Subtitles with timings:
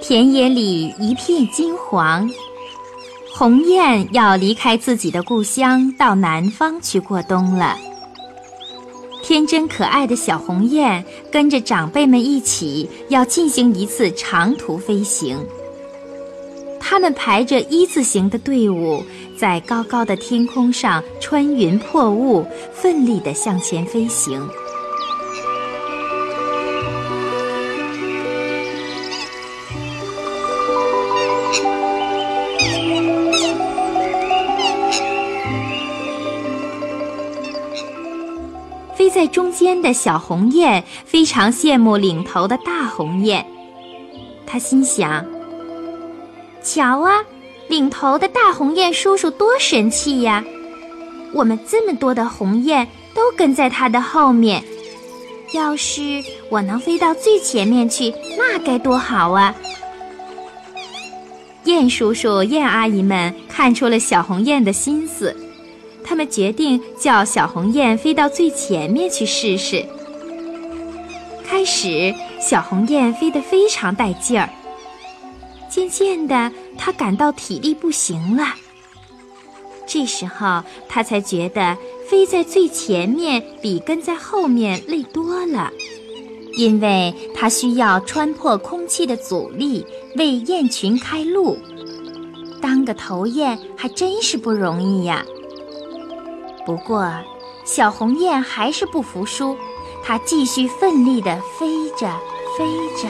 [0.00, 2.30] 田野里一片金黄。
[3.34, 7.76] 鸿雁要离开自己的故乡，到南方去过冬了。
[9.22, 15.36] 天真可爱的小鸿雁跟着长辈们一起，要进行一次长途飞行。
[16.78, 19.02] 它们排着一字形的队伍，
[19.36, 24.48] 在高高的天空上穿云破雾，奋力地向前飞行。
[39.18, 43.44] 在中间的小鸿雁非常羡慕领头的大鸿雁，
[44.46, 45.26] 他心想
[46.62, 47.24] ：“瞧啊，
[47.66, 50.44] 领头的大鸿雁叔叔多神气呀！
[51.34, 54.62] 我们这么多的鸿雁都跟在他的后面，
[55.52, 59.52] 要是我能飞到最前面去，那该多好啊！”
[61.66, 65.36] 雁叔叔、雁阿姨们看出了小鸿雁的心思。
[66.08, 69.84] 他们决定叫小鸿雁飞到最前面去试试。
[71.44, 74.48] 开始，小鸿雁飞得非常带劲儿。
[75.68, 78.54] 渐渐的，它感到体力不行了。
[79.86, 81.76] 这时候，它才觉得
[82.08, 85.70] 飞在最前面比跟在后面累多了，
[86.54, 89.84] 因为它需要穿破空气的阻力，
[90.16, 91.58] 为雁群开路。
[92.62, 95.22] 当个头雁还真是不容易呀。
[96.68, 97.10] 不过，
[97.64, 99.56] 小鸿雁还是不服输，
[100.04, 102.06] 它继续奋力地飞着，
[102.58, 102.66] 飞
[103.00, 103.08] 着。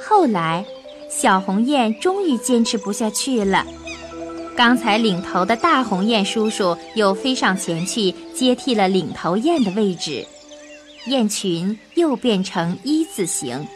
[0.00, 0.66] 后来，
[1.08, 3.64] 小鸿雁终于坚持不下去了。
[4.56, 10.26] 刚才领头的大鸿雁叔叔又飞上前去接替了领头雁的位置，
[11.06, 13.66] 雁群又变成一字形。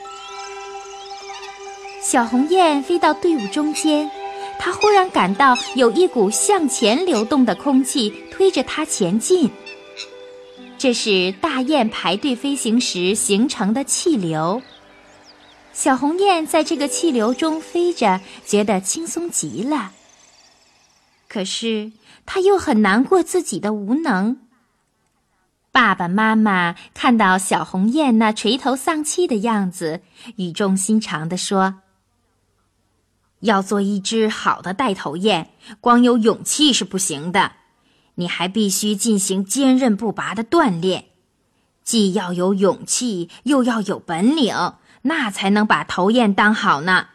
[2.03, 4.11] 小鸿雁飞到队伍中间，
[4.59, 9.51] 它忽然感到有一股向前流动的空气推着它前进。
[10.79, 14.62] 这是大雁排队飞行时形成的气流。
[15.75, 19.93] 小鸿雁在这个气流中飞着，觉得轻松极了。
[21.31, 21.93] 可是
[22.27, 24.39] 他又很难过自己的无能。
[25.71, 30.01] 爸爸妈妈看到小红雁那垂头丧气的样子，
[30.35, 31.83] 语重心长地说
[33.39, 37.53] ：“要做一只好的带头雁，光有勇气是不行的，
[38.17, 41.05] 你还必须进行坚韧不拔的锻炼，
[41.85, 47.07] 既要有勇气，又要有本领，那才能把头雁当好呢。”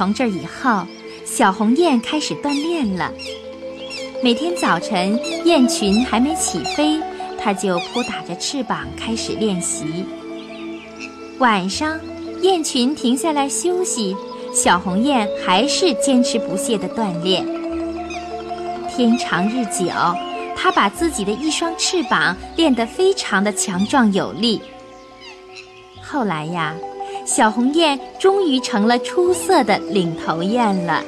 [0.00, 0.86] 从这以后，
[1.26, 3.12] 小鸿雁开始锻炼了。
[4.24, 6.98] 每天早晨，雁群还没起飞，
[7.38, 10.06] 它就扑打着翅膀开始练习。
[11.38, 12.00] 晚上，
[12.40, 14.16] 雁群停下来休息，
[14.54, 17.44] 小鸿雁还是坚持不懈地锻炼。
[18.88, 19.90] 天长日久，
[20.56, 24.62] 它把自己的一双翅膀练得非常的强壮有力。
[26.00, 26.74] 后来呀。
[27.32, 31.04] 小红雁终于成了出色的领头雁了。